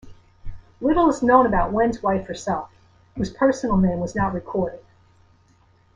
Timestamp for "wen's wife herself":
1.71-2.71